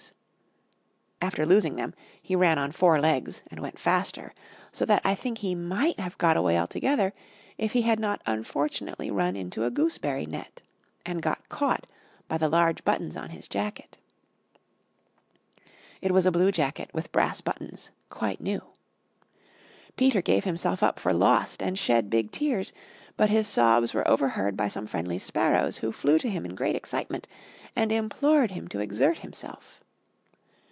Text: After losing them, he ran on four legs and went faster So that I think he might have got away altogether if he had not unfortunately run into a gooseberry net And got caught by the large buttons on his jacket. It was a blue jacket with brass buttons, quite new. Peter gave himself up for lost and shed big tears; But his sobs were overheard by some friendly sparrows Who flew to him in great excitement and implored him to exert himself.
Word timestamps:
After 1.23 1.45
losing 1.45 1.75
them, 1.75 1.93
he 2.19 2.35
ran 2.35 2.57
on 2.57 2.71
four 2.71 2.99
legs 2.99 3.43
and 3.51 3.59
went 3.59 3.77
faster 3.79 4.33
So 4.71 4.85
that 4.85 5.03
I 5.05 5.13
think 5.13 5.37
he 5.37 5.53
might 5.53 5.99
have 5.99 6.17
got 6.17 6.35
away 6.35 6.57
altogether 6.59 7.13
if 7.59 7.73
he 7.73 7.83
had 7.83 7.99
not 7.99 8.23
unfortunately 8.25 9.11
run 9.11 9.35
into 9.35 9.63
a 9.63 9.69
gooseberry 9.69 10.25
net 10.25 10.63
And 11.05 11.21
got 11.21 11.47
caught 11.47 11.85
by 12.27 12.39
the 12.39 12.49
large 12.49 12.83
buttons 12.83 13.15
on 13.15 13.29
his 13.29 13.47
jacket. 13.47 13.99
It 16.01 16.11
was 16.11 16.25
a 16.25 16.31
blue 16.31 16.51
jacket 16.51 16.89
with 16.91 17.11
brass 17.11 17.39
buttons, 17.39 17.91
quite 18.09 18.41
new. 18.41 18.63
Peter 19.97 20.23
gave 20.23 20.43
himself 20.45 20.81
up 20.81 20.99
for 20.99 21.13
lost 21.13 21.61
and 21.61 21.77
shed 21.77 22.09
big 22.09 22.31
tears; 22.31 22.73
But 23.15 23.29
his 23.29 23.47
sobs 23.47 23.93
were 23.93 24.07
overheard 24.07 24.57
by 24.57 24.67
some 24.69 24.87
friendly 24.87 25.19
sparrows 25.19 25.77
Who 25.77 25.91
flew 25.91 26.17
to 26.17 26.29
him 26.29 26.45
in 26.45 26.55
great 26.55 26.75
excitement 26.75 27.27
and 27.75 27.91
implored 27.91 28.51
him 28.51 28.67
to 28.69 28.79
exert 28.79 29.19
himself. 29.19 29.77